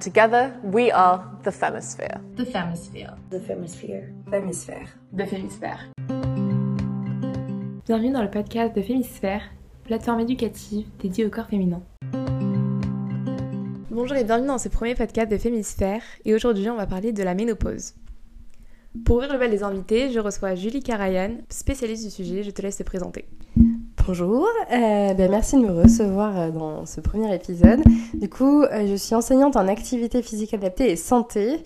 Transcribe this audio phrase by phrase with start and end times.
[0.00, 2.22] Together, we are the Femisphere.
[2.34, 3.18] The Femisphere.
[3.30, 4.08] The Femisphere.
[5.14, 5.76] The Femisphere.
[7.84, 9.42] Bienvenue dans le podcast de Fémisphère,
[9.84, 11.82] plateforme éducative dédiée au corps féminin.
[13.90, 17.22] Bonjour et bienvenue dans ce premier podcast de Fémisphère et aujourd'hui on va parler de
[17.22, 17.92] la ménopause.
[19.04, 22.62] Pour ouvrir le bal des invités, je reçois Julie Karayan, spécialiste du sujet, je te
[22.62, 23.28] laisse te présenter.
[24.10, 27.78] Bonjour, euh, ben merci de me recevoir euh, dans ce premier épisode.
[28.12, 31.60] Du coup, euh, je suis enseignante en activité physique adaptée et santé.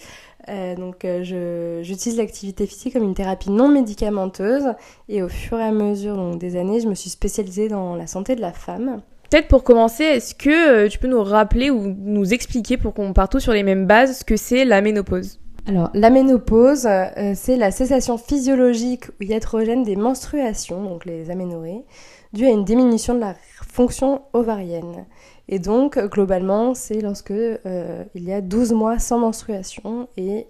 [0.51, 4.75] Euh, donc, euh, j'utilise l'activité physique comme une thérapie non médicamenteuse
[5.09, 8.07] et au fur et à mesure donc, des années, je me suis spécialisée dans la
[8.07, 9.01] santé de la femme.
[9.31, 13.15] Peut-être pour commencer, est-ce que euh, tu peux nous rappeler ou nous expliquer pour qu'on
[13.15, 15.41] parte tous sur les mêmes bases ce que c'est la ménopause?
[15.67, 16.87] Alors, la ménopause,
[17.35, 21.87] c'est la cessation physiologique ou iatrogène des menstruations, donc les aménorrhées,
[22.35, 23.35] due à une diminution de la
[23.67, 25.07] fonction ovarienne.
[25.49, 30.47] Et donc, globalement, c'est lorsque euh, il y a 12 mois sans menstruation et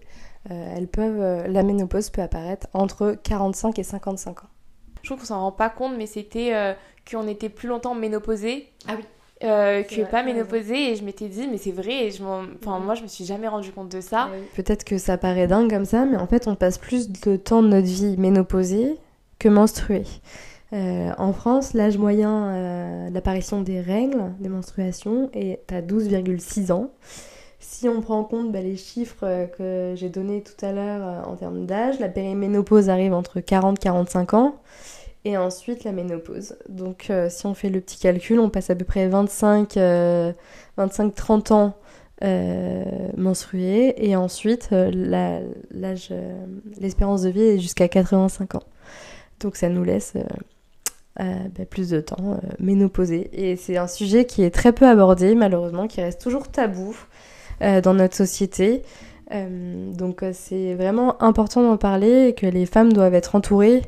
[0.51, 4.49] euh, elles peuvent, euh, la ménopause peut apparaître entre 45 et 55 ans.
[5.03, 6.73] Je trouve qu'on s'en rend pas compte, mais c'était euh,
[7.11, 9.05] qu'on était plus longtemps ménopausé Ah oui.
[9.43, 10.93] euh, que vrai, pas ménopausé.
[10.93, 12.07] Et je m'étais dit, mais c'est vrai.
[12.07, 14.29] Et je m'en- enfin, moi, je me suis jamais rendu compte de ça.
[14.55, 17.63] Peut-être que ça paraît dingue comme ça, mais en fait, on passe plus de temps
[17.63, 18.97] de notre vie ménopausée
[19.39, 20.05] que menstruée.
[20.73, 26.91] Euh, en France, l'âge moyen euh, d'apparition des règles, des menstruations, est à 12,6 ans.
[27.61, 31.29] Si on prend en compte bah, les chiffres euh, que j'ai donnés tout à l'heure
[31.29, 34.57] en termes d'âge, la périménopause arrive entre 40 et 45 ans,
[35.25, 36.57] et ensuite la ménopause.
[36.69, 40.33] Donc si on fait le petit calcul, on passe à peu près 25, euh,
[40.77, 41.75] 25-30 ans
[43.17, 44.71] menstruée et ensuite
[45.71, 48.63] l'espérance de vie est jusqu'à 85 ans.
[49.41, 50.15] Donc ça nous laisse
[51.21, 54.87] euh, bah, plus de temps euh, ménopausée et c'est un sujet qui est très peu
[54.87, 56.97] abordé malheureusement, qui reste toujours tabou
[57.63, 58.83] euh, dans notre société.
[59.33, 63.83] Euh, donc c'est vraiment important d'en parler et que les femmes doivent être entourées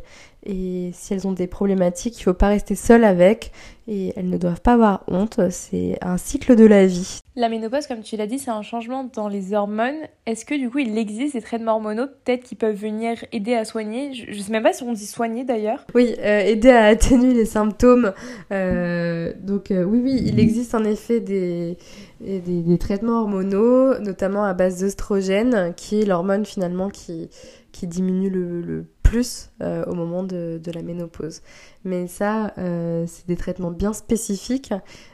[0.46, 3.50] et si elles ont des problématiques, il faut pas rester seules avec
[3.88, 7.20] et elles ne doivent pas avoir honte, c'est un cycle de la vie.
[7.36, 9.98] La ménopause, comme tu l'as dit, c'est un changement dans les hormones.
[10.24, 13.64] Est-ce que du coup, il existe des traitements hormonaux peut-être qui peuvent venir aider à
[13.64, 14.12] soigner?
[14.14, 15.84] Je, je sais même pas si on dit soigner d'ailleurs.
[15.94, 18.12] Oui, euh, aider à atténuer les symptômes.
[18.52, 21.76] Euh, donc euh, oui, oui, il existe en effet des,
[22.20, 27.28] des, des traitements hormonaux, notamment à base d'œstrogène, qui est l'hormone finalement qui,
[27.76, 31.42] qui diminue le, plus euh, au moment de, la ménopause.
[31.84, 34.72] Mais ça, euh, c'est des traitements bien spécifiques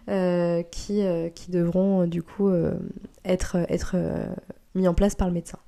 [0.09, 1.03] euh, qui,
[1.49, 2.51] devront du coup
[3.25, 3.56] être,
[4.75, 5.59] mis en place par le médecin.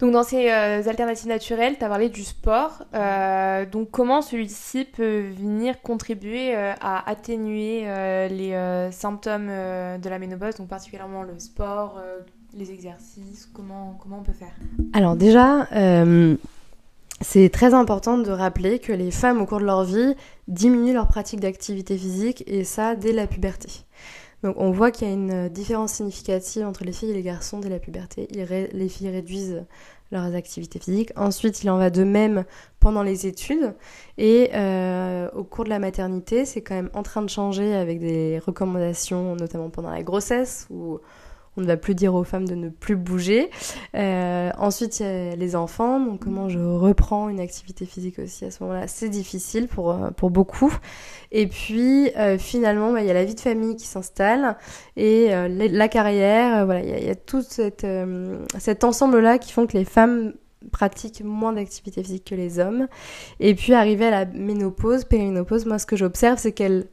[0.00, 2.84] Donc dans ces alternatives naturelles, tu as parlé du sport.
[3.72, 7.80] Donc comment celui-ci peut venir contribuer à atténuer
[8.28, 12.00] les symptômes de la ménopause, donc particulièrement le sport,
[12.54, 14.54] les exercices, comment, comment on peut faire?
[14.92, 16.36] Alors déjà, euh,
[17.20, 20.14] c'est très important de rappeler que les femmes au cours de leur vie
[20.46, 23.68] diminuent leur pratique d'activité physique et ça dès la puberté.
[24.42, 27.58] Donc on voit qu'il y a une différence significative entre les filles et les garçons
[27.58, 28.28] dès la puberté.
[28.30, 29.64] Les filles réduisent
[30.12, 31.12] leurs activités physiques.
[31.16, 32.44] Ensuite, il en va de même
[32.80, 33.74] pendant les études.
[34.16, 38.00] Et euh, au cours de la maternité, c'est quand même en train de changer avec
[38.00, 40.98] des recommandations, notamment pendant la grossesse, où
[41.58, 43.50] on ne va plus dire aux femmes de ne plus bouger.
[43.96, 45.98] Euh, ensuite, il y a les enfants.
[45.98, 50.10] Donc, comment je reprends une activité physique aussi à ce moment-là, c'est difficile pour, euh,
[50.22, 50.72] beaucoup.
[51.32, 54.56] Et puis, euh, finalement, bah, il y a la vie de famille qui s'installe
[54.96, 56.64] et la carrière.
[56.64, 60.34] voilà, il y a, tout cet ensemble-là qui font que les femmes
[60.70, 62.86] pratiquent moins d'activité physique que les hommes.
[63.40, 66.86] Et puis, arrivé à la ménopause, périménopause, moi, ce que j'observe, c'est qu'elles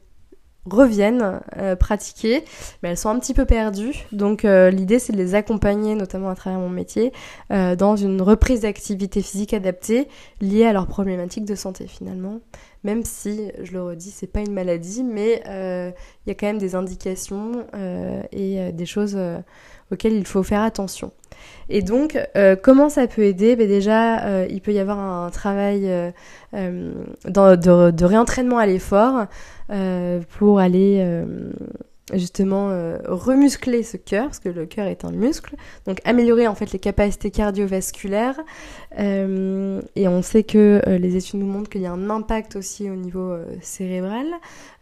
[0.68, 2.44] reviennent euh, pratiquer,
[2.82, 4.06] mais elles sont un petit peu perdues.
[4.12, 7.12] Donc euh, l'idée c'est de les accompagner, notamment à travers mon métier,
[7.52, 10.08] euh, dans une reprise d'activité physique adaptée
[10.40, 12.40] liée à leurs problématiques de santé finalement.
[12.86, 15.90] Même si, je le redis, c'est pas une maladie, mais euh,
[16.24, 19.18] il y a quand même des indications euh, et euh, des choses
[19.90, 21.10] auxquelles il faut faire attention.
[21.68, 22.16] Et donc,
[22.62, 23.56] comment ça peut aider?
[23.56, 25.80] Ben Déjà, il peut y avoir un travail
[26.52, 29.26] de, réentraînement à l'effort
[30.38, 31.24] pour aller
[32.14, 35.56] justement euh, remuscler ce cœur, parce que le cœur est un muscle,
[35.86, 38.40] donc améliorer en fait les capacités cardiovasculaires.
[38.98, 42.56] Euh, et on sait que euh, les études nous montrent qu'il y a un impact
[42.56, 44.26] aussi au niveau cérébral.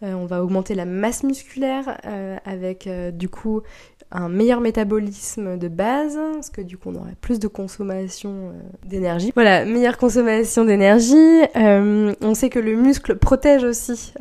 [0.03, 1.99] On va augmenter la masse musculaire
[2.44, 3.62] avec du coup
[4.11, 8.53] un meilleur métabolisme de base, parce que du coup on aurait plus de consommation
[8.85, 9.32] d'énergie.
[9.35, 11.41] Voilà, meilleure consommation d'énergie.
[11.55, 14.12] On sait que le muscle protège aussi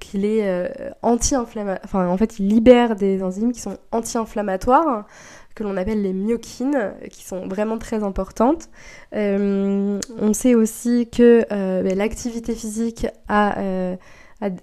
[0.00, 0.70] qu'il est
[1.02, 1.84] anti-inflammatoire.
[1.84, 5.06] Enfin, en fait, il libère des enzymes qui sont anti-inflammatoires
[5.54, 8.68] que l'on appelle les myokines, qui sont vraiment très importantes.
[9.12, 13.96] on sait aussi que ben, l'activité physique a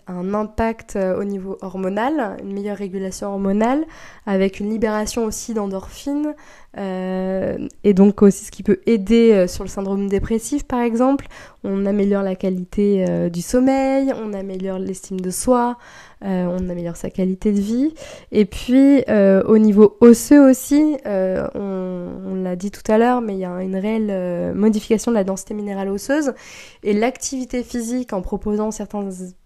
[0.08, 3.86] un impact euh, au niveau hormonal, une meilleure régulation hormonale,
[4.26, 6.36] avec une libération aussi d'endorphines,
[6.78, 11.28] euh, et donc aussi ce qui peut aider euh, sur le syndrome dépressif par exemple.
[11.64, 15.78] On améliore la qualité du sommeil, on améliore l'estime de soi,
[16.24, 17.94] on améliore sa qualité de vie.
[18.32, 19.04] Et puis
[19.46, 23.62] au niveau osseux aussi, on, on l'a dit tout à l'heure, mais il y a
[23.62, 26.34] une réelle modification de la densité minérale osseuse.
[26.82, 29.04] Et l'activité physique en proposant certains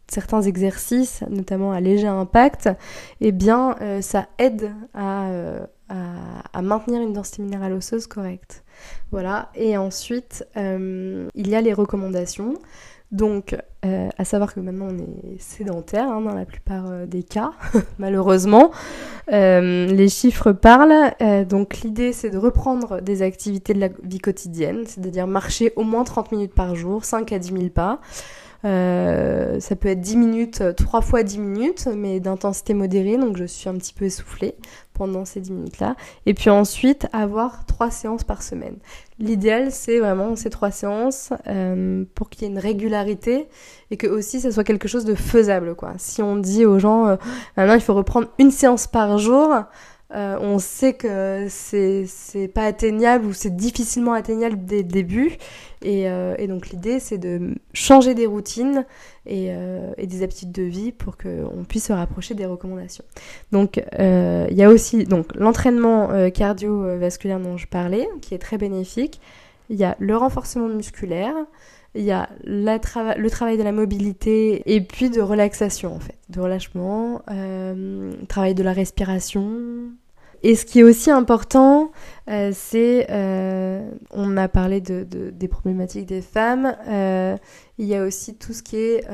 [0.08, 2.70] certains exercices, notamment à léger impact,
[3.22, 8.64] eh bien, euh, ça aide euh, à, maintenir une densité minérale osseuse correcte.
[9.12, 9.50] Voilà.
[9.56, 12.56] Et ensuite, euh, il y a les recommandations.
[13.12, 13.56] Donc,
[14.18, 17.52] à savoir que maintenant on est sédentaire hein, dans la plupart des cas,
[18.00, 18.72] malheureusement.
[19.28, 21.14] les chiffres parlent.
[21.48, 26.04] donc, l'idée c'est de reprendre des activités de la vie quotidienne, c'est-à-dire marcher au moins
[26.04, 28.02] 30 minutes par jour, 5 à 10 000 pas.
[28.64, 33.46] Euh, ça peut être 10 minutes, 3 fois 10 minutes, mais d'intensité modérée, donc je
[33.46, 34.56] suis un petit peu essoufflée
[34.94, 35.96] pendant ces 10 minutes-là.
[36.26, 38.78] Et puis ensuite, avoir 3 séances par semaine.
[39.20, 43.48] L'idéal, c'est vraiment ces 3 séances euh, pour qu'il y ait une régularité
[43.92, 45.76] et que aussi ça soit quelque chose de faisable.
[45.76, 45.94] Quoi.
[45.98, 47.16] Si on dit aux gens, euh,
[47.58, 49.50] maintenant il faut reprendre une séance par jour,
[50.16, 55.38] euh, on sait que c'est pas atteignable ou c'est difficilement atteignable dès le début.
[55.82, 58.86] Et, euh, donc l'idée, c'est de changer des routines
[59.30, 63.04] euh, et, des habitudes de vie pour qu'on puisse se rapprocher des recommandations.
[63.52, 69.20] Donc il y a aussi l'entraînement cardiovasculaire dont je parlais, qui est très bénéfique.
[69.70, 71.34] Il y a le renforcement musculaire,
[71.96, 72.78] il y a le
[73.30, 78.64] travail de la mobilité et puis de relaxation en fait, de relâchement, euh, travail de
[78.64, 79.92] la respiration.
[80.48, 81.92] Et ce qui est aussi important,
[82.30, 87.36] euh, c'est, euh, on a parlé de, des problématiques des femmes, euh,
[87.80, 89.08] il y a aussi tout ce qui est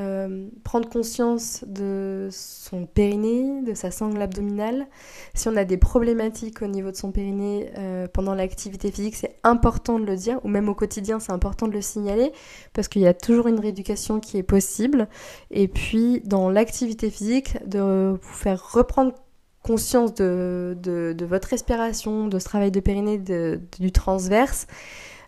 [0.62, 4.86] prendre conscience de son périnée, de sa sangle abdominale.
[5.32, 7.72] Si on a des problématiques au niveau de son périnée
[8.12, 11.72] pendant l'activité physique, c'est important de le dire, ou même au quotidien, c'est important de
[11.72, 12.30] le signaler,
[12.74, 15.08] parce qu'il y a toujours une rééducation qui est possible.
[15.50, 19.14] Et puis, dans l'activité physique, de vous faire reprendre
[19.62, 24.66] conscience de, votre respiration, de ce travail de périnée, du transverse,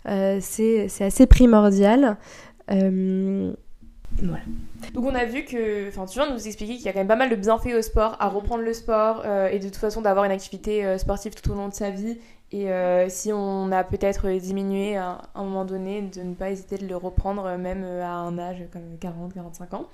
[0.08, 2.16] euh, c'est assez primordial.
[2.70, 3.52] Euh,
[4.22, 4.42] voilà.
[4.92, 7.00] Donc on a vu que, enfin tu viens de nous expliquer qu'il y a quand
[7.00, 9.76] même pas mal de bienfaits au sport, à reprendre le sport euh, et de toute
[9.76, 12.18] façon d'avoir une activité sportive tout au long de sa vie.
[12.56, 12.68] Et
[13.08, 16.96] si on a peut-être diminué à un moment donné, de ne pas hésiter de le
[16.96, 19.86] reprendre même à un âge comme 40-45 ans.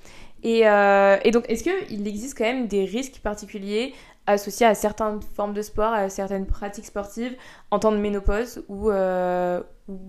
[0.42, 3.94] Et, donc est-ce qu'il existe quand même des risques particuliers
[4.26, 7.36] associé à certaines formes de sport, à certaines pratiques sportives
[7.70, 9.60] en temps de ménopause où, euh,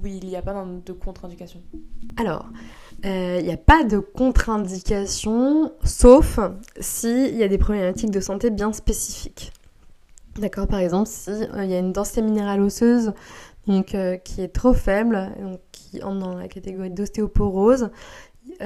[0.03, 0.53] il n'y a pas
[0.85, 1.61] de contre-indication?
[2.17, 2.45] Alors,
[3.05, 6.39] euh, il n'y a pas de contre-indication, sauf
[6.79, 9.51] s'il y a des problématiques de santé bien spécifiques.
[10.37, 13.13] D'accord, par exemple, s'il euh, y a une densité minérale osseuse
[13.67, 17.91] donc, qui est trop faible, donc, qui entre dans la catégorie d'ostéoporose,
[18.59, 18.63] à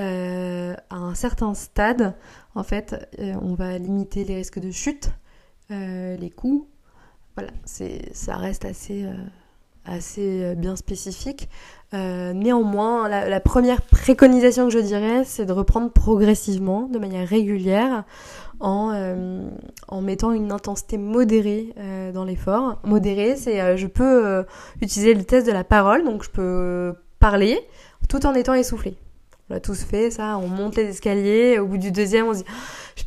[0.96, 2.16] un certain stade,
[2.56, 2.96] en fait,
[3.42, 5.12] on va limiter les risques de chute
[5.72, 6.68] euh, les coûts,
[7.36, 9.16] voilà, ça reste assez, euh,
[9.86, 11.50] assez euh, bien spécifique.
[11.94, 18.04] néanmoins, la, première préconisation que je dirais, c'est de reprendre progressivement, de manière régulière,
[18.60, 18.92] en,
[19.88, 21.74] en mettant une intensité modérée
[22.14, 22.80] dans l'effort.
[22.84, 24.44] Modérée, c'est je peux
[24.82, 27.62] utiliser le test de la parole, donc je peux parler
[28.10, 28.98] tout en étant essoufflé.
[29.50, 30.38] On l'a tous fait, ça.
[30.40, 31.60] On monte les escaliers.
[31.60, 32.46] Au bout du deuxième, on se dit,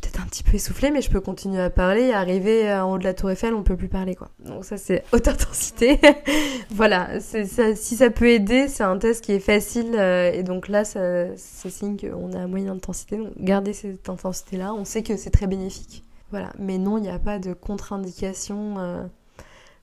[0.07, 2.11] un petit peu essoufflée, mais je peux continuer à parler.
[2.11, 4.29] Arriver en haut de la Tour Eiffel, on peut plus parler, quoi.
[4.45, 5.99] Donc ça, c'est haute intensité.
[6.69, 7.19] voilà.
[7.19, 9.95] Si ça peut aider, c'est un test qui est facile.
[9.95, 13.17] Euh, et donc là, c'est signe qu'on a moyenne intensité.
[13.17, 16.03] Donc garder cette intensité-là, on sait que c'est très bénéfique.
[16.31, 16.53] Voilà.
[16.59, 18.75] Mais non, il n'y a pas de contre-indication.
[18.77, 19.03] Euh,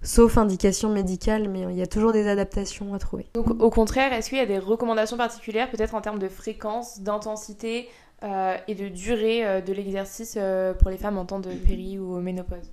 [0.02, 3.26] sauf indication médicale, mais il y a toujours des adaptations à trouver.
[3.34, 7.00] Donc au contraire, est-ce qu'il y a des recommandations particulières, peut-être en termes de fréquence,
[7.00, 7.88] d'intensité
[8.22, 11.98] euh, et de durée euh, de l'exercice euh, pour les femmes en temps de péri
[11.98, 12.72] ou ménopause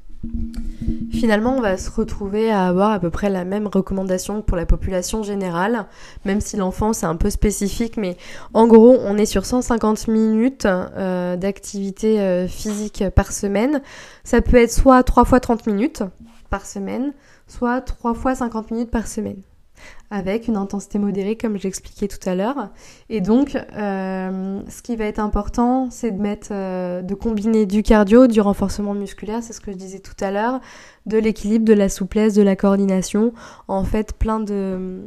[1.11, 4.65] Finalement, on va se retrouver à avoir à peu près la même recommandation pour la
[4.65, 5.85] population générale,
[6.23, 8.15] même si l'enfant c'est un peu spécifique, mais
[8.53, 13.81] en gros, on est sur 150 minutes d'activité physique par semaine.
[14.23, 16.03] Ça peut être soit 3 fois 30 minutes,
[16.49, 17.13] par semaine,
[17.47, 19.41] soit 3 fois 50 minutes par semaine.
[20.11, 22.69] Avec une intensité modérée comme j'expliquais tout à l'heure.
[23.09, 27.81] Et donc, euh, ce qui va être important, c'est de mettre, euh, de combiner du
[27.83, 30.59] cardio, du renforcement musculaire, c'est ce que je disais tout à l'heure,
[31.05, 33.33] de l'équilibre, de la souplesse, de la coordination,
[33.67, 35.01] en fait, plein de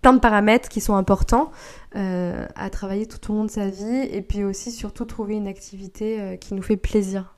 [0.00, 1.50] plein de paramètres qui sont importants
[1.94, 5.46] euh, à travailler tout au long de sa vie et puis aussi surtout trouver une
[5.46, 7.34] activité qui nous fait plaisir.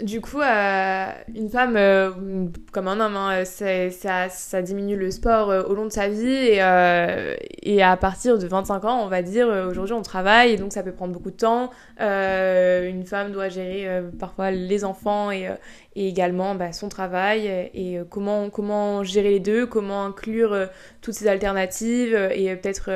[0.00, 2.10] Du coup, euh, une femme, euh,
[2.70, 6.60] comme un homme, hein, ça, diminue le sport euh, au long de sa vie et,
[7.82, 11.12] à partir de 25 ans, on va dire, aujourd'hui on travaille donc ça peut prendre
[11.12, 11.70] beaucoup de temps.
[11.98, 15.48] une femme doit gérer parfois les enfants et,
[15.98, 20.56] et également bah, son travail et comment, comment gérer les deux, comment inclure
[21.00, 22.90] toutes ces alternatives et peut-être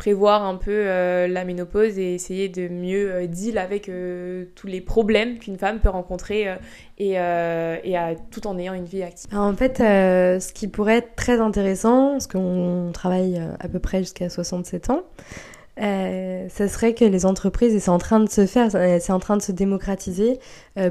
[0.00, 4.66] prévoir un peu euh, la ménopause et essayer de mieux euh, deal avec euh, tous
[4.66, 6.48] les problèmes qu'une femme peut rencontrer
[6.96, 7.96] et, et
[8.30, 9.28] tout en ayant une vie active.
[9.36, 14.30] en fait, ce qui pourrait être très intéressant, parce qu'on travaille à peu près jusqu'à
[14.30, 15.02] 67 ans,
[15.80, 19.20] euh, ce serait que les entreprises, et c'est en train de se faire, c'est en
[19.20, 20.38] train de se démocratiser,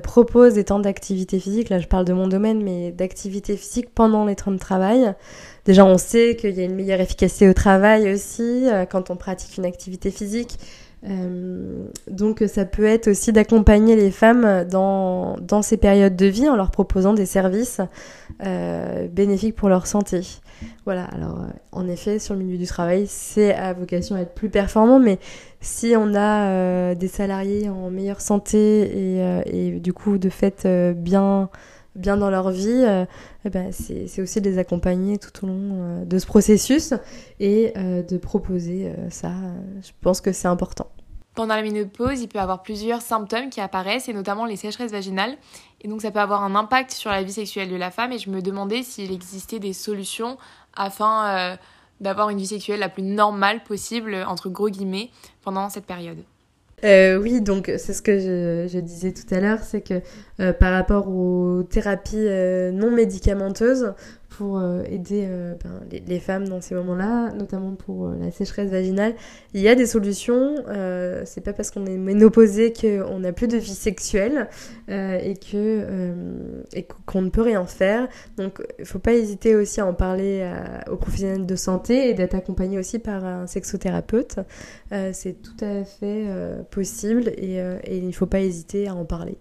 [0.03, 4.25] proposent des temps d'activité physique, là je parle de mon domaine, mais d'activité physique pendant
[4.25, 5.13] les temps de travail,
[5.69, 9.15] Déjà, on sait qu'il y a une meilleure efficacité au travail aussi euh, quand on
[9.15, 10.57] pratique une activité physique.
[11.07, 16.49] Euh, donc ça peut être aussi d'accompagner les femmes dans, dans ces périodes de vie
[16.49, 17.79] en leur proposant des services
[18.45, 20.21] euh, bénéfiques pour leur santé.
[20.83, 24.49] Voilà, alors en effet, sur le milieu du travail, c'est à vocation à être plus
[24.49, 25.19] performant, mais
[25.61, 28.81] si on a des salariés en meilleure santé
[29.17, 31.49] et, et, du coup de fait bien
[31.99, 33.05] bien dans leur vie, euh,
[33.45, 36.93] eh ben c'est aussi de les accompagner tout au long euh, de ce processus
[37.39, 39.31] et euh, de proposer ça.
[39.83, 40.87] Je pense que c'est important.
[41.35, 44.91] Pendant la ménopause, il peut y avoir plusieurs symptômes qui apparaissent, et notamment les sécheresses
[44.91, 45.37] vaginales.
[45.81, 48.17] Et donc ça peut avoir un impact sur la vie sexuelle de la femme, et
[48.17, 50.37] je me demandais s'il existait des solutions
[50.75, 51.57] afin
[52.01, 56.17] d'avoir une vie sexuelle la plus normale possible, entre gros guillemets, pendant cette période.
[56.83, 60.01] Euh, oui, donc c'est ce que je, disais tout à l'heure, c'est que
[60.39, 63.93] euh, par rapport aux thérapies euh, non médicamenteuses,
[64.39, 68.71] pour euh, aider euh, ben, les, femmes dans ces moments-là, notamment pour euh, la sécheresse
[68.71, 69.13] vaginale.
[69.53, 70.55] Il y a des solutions.
[71.25, 74.47] c'est pas parce qu'on est ménopausé qu'on n'a plus de vie sexuelle
[74.87, 78.07] et que et qu'on ne peut rien faire.
[78.37, 80.49] Donc, il faut pas hésiter aussi à en parler
[80.89, 84.39] aux professionnels de santé et d'être accompagné aussi par un sexothérapeute.
[85.11, 86.27] c'est tout à fait
[86.71, 89.37] possible et il ne faut pas hésiter à en parler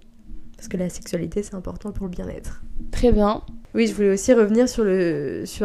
[0.56, 2.62] parce que la sexualité c'est important pour le bien-être.
[2.90, 3.42] Très bien.
[3.74, 4.84] Oui, je voulais aussi revenir sur,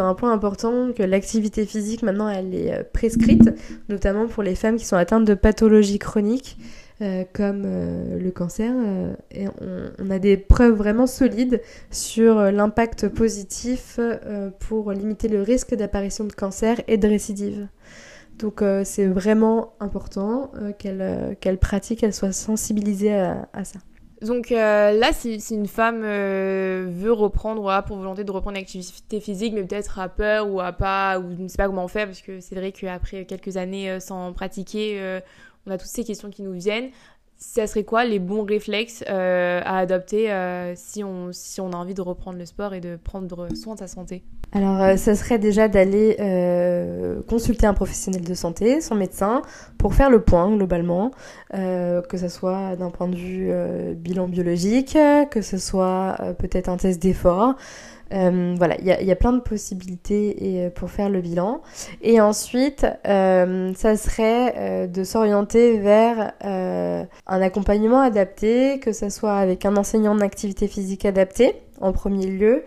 [0.04, 3.50] un point important, que l'activité physique maintenant elle est euh, prescrite,
[3.88, 6.58] notamment pour les femmes qui sont atteintes de pathologies chroniques.
[7.02, 8.72] Euh, comme euh, le cancer,
[9.32, 9.48] et
[10.00, 14.00] on, a des preuves vraiment solides sur l'impact positif
[14.60, 17.68] pour limiter le risque d'apparition de cancer et de récidive.
[18.38, 23.80] Donc c'est vraiment important qu'elle qu'elle pratique, qu'elle soit sensibilisée à ça.
[24.24, 28.64] Donc euh, là, si, une femme euh, veut reprendre, voilà, pour volonté de reprendre une
[28.64, 32.06] activité physique, mais peut-être à peur ou à pas, ou ne sait pas comment fait,
[32.06, 35.20] parce que c'est vrai qu'après quelques années euh, sans pratiquer,
[35.66, 36.90] on a toutes ces questions qui nous viennent
[37.44, 41.76] ça serait quoi les bons réflexes euh, à adopter euh, si, on, si on a
[41.76, 44.24] envie de reprendre le sport et de prendre soin de sa santé?
[44.54, 46.16] Alors, euh, ça serait déjà d'aller
[47.28, 49.42] consulter un professionnel de santé, son médecin,
[49.78, 51.12] pour faire le point globalement,
[51.52, 53.52] que ce soit d'un point de vue
[53.96, 54.98] bilan biologique,
[55.32, 57.56] que ce soit peut-être un test d'effort.
[58.14, 61.62] Euh, voilà, il y, a plein de possibilités euh, pour faire le bilan.
[62.02, 67.08] Et ensuite, euh, ça serait de s'orienter vers un
[67.42, 72.64] accompagnement adapté, que ce soit avec un enseignant d'activité physique adaptée en premier lieu,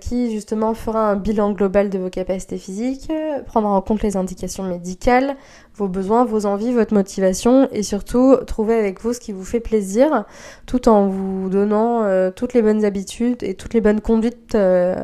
[0.00, 3.10] qui justement fera un bilan global de vos capacités physiques,
[3.46, 5.36] prendra en compte les indications médicales,
[5.74, 9.60] vos besoins, vos envies, votre motivation et surtout trouver avec vous ce qui vous fait
[9.60, 10.24] plaisir
[10.66, 14.94] tout en vous donnant euh, toutes les bonnes habitudes et toutes les bonnes conduites euh,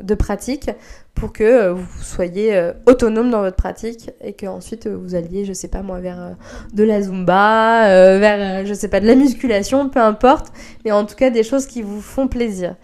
[0.00, 0.70] de pratique
[1.14, 5.68] pour que vous soyez autonome dans votre pratique et que ensuite vous alliez, je sais
[5.68, 6.34] pas moi, vers
[6.72, 10.52] de la zumba, vers, je sais pas, de la musculation, peu importe,
[10.84, 12.74] mais en tout cas des choses qui vous font plaisir.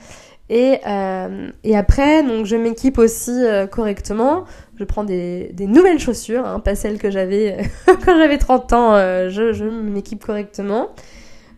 [0.51, 4.45] Et, euh, et après, donc je m'équipe aussi euh, correctement.
[4.81, 8.95] Je prends des, nouvelles chaussures, hein, pas celles que j'avais quand j'avais 30 ans.
[8.95, 10.89] Euh, je, m'équipe correctement.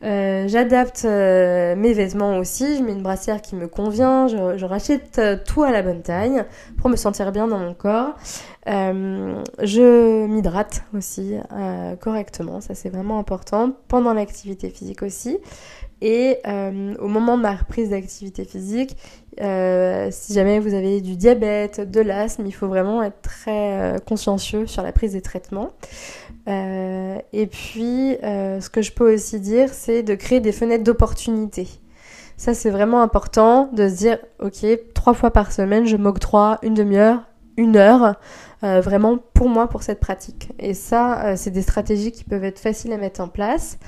[0.02, 2.76] J'adapte mes vêtements aussi.
[2.76, 4.26] Je mets une brassière qui me convient.
[4.26, 6.44] Je rachète tout à la bonne taille
[6.76, 8.16] pour me sentir bien dans mon corps.
[8.66, 11.36] Je m'hydrate aussi
[12.00, 12.60] correctement.
[12.60, 15.38] Ça c'est vraiment important pendant l'activité physique aussi.
[16.00, 18.96] Et euh, au moment de ma reprise d'activité physique,
[19.40, 23.98] Euh, si jamais vous avez du diabète, de l'asthme, il faut vraiment être très euh,
[23.98, 25.70] consciencieux sur la prise des traitements.
[26.48, 31.66] Euh, et puis, ce que je peux aussi dire, c'est de créer des fenêtres d'opportunité.
[32.36, 36.74] Ça, c'est vraiment important de se dire, ok, trois fois par semaine, je m'octroie une
[36.74, 37.22] demi-heure,
[37.56, 38.16] une heure,
[38.62, 40.50] vraiment pour moi, pour cette pratique.
[40.58, 43.78] Et ça, c'est des stratégies qui peuvent être faciles à mettre en place.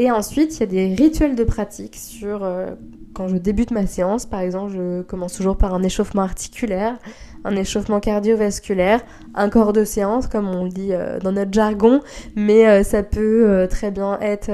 [0.00, 2.68] Et ensuite, il y a des rituels de pratique sur euh,
[3.14, 4.26] quand je débute ma séance.
[4.26, 6.96] Par exemple, je commence toujours par un échauffement articulaire,
[7.44, 9.00] un échauffement cardiovasculaire,
[9.34, 12.00] un corps de séance, comme on le dit euh, dans notre jargon,
[12.36, 14.52] mais euh, ça peut très bien être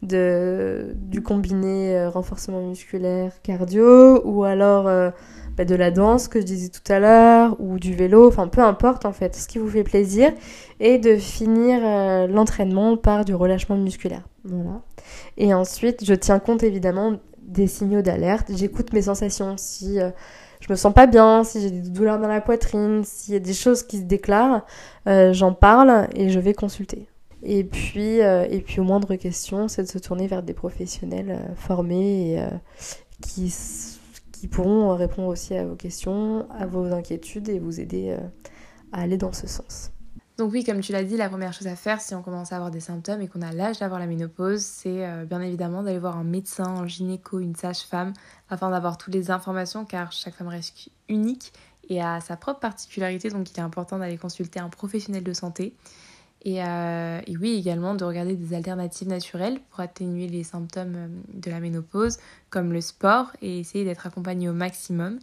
[0.00, 5.12] de, du combiné renforcement musculaire cardio, ou alors
[5.56, 8.62] bah, de la danse que je disais tout à l'heure, ou du vélo, enfin peu
[8.62, 10.32] importe en fait, ce qui vous fait plaisir,
[10.80, 11.80] et de finir
[12.28, 14.22] l'entraînement par du relâchement musculaire.
[14.44, 14.80] Voilà.
[15.36, 18.50] Et ensuite, je tiens compte évidemment des signaux d'alerte.
[18.54, 19.54] J'écoute mes sensations.
[19.56, 20.10] Si euh,
[20.60, 23.40] je me sens pas bien, si j'ai des douleurs dans la poitrine, s'il y a
[23.40, 24.64] des choses qui se déclarent,
[25.06, 27.06] euh, j'en parle et je vais consulter.
[27.42, 31.40] Et puis, euh, et puis au moindre question, c'est de se tourner vers des professionnels
[31.56, 32.40] formés et
[33.20, 33.52] qui,
[34.42, 38.16] qui pourront répondre aussi à vos questions, à vos inquiétudes et vous aider
[38.90, 39.92] à aller dans ce sens.
[40.36, 42.56] Donc oui, comme tu l'as dit, la première chose à faire si on commence à
[42.56, 46.00] avoir des symptômes et qu'on a l'âge d'avoir la ménopause, c'est euh, bien évidemment d'aller
[46.00, 48.14] voir un médecin, un gynéco, une sage-femme,
[48.50, 51.52] afin d'avoir toutes les informations, car chaque femme reste unique
[51.88, 55.76] et a sa propre particularité, donc il est important d'aller consulter un professionnel de santé.
[56.44, 61.08] Et, euh, et, oui, également de regarder des alternatives naturelles pour atténuer les symptômes euh,
[61.32, 62.18] de la ménopause,
[62.50, 65.20] comme le sport, et essayer d'être accompagné au maximum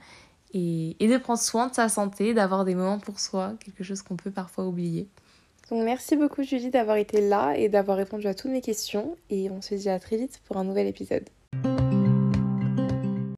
[0.53, 4.15] et, de prendre soin de sa santé, d'avoir des moments pour soi, quelque chose qu'on
[4.15, 5.07] peut parfois oublier.
[5.69, 9.51] Donc merci beaucoup Julie d'avoir été là et d'avoir répondu à toutes mes questions et
[9.51, 11.29] on se dit à très vite pour un nouvel épisode.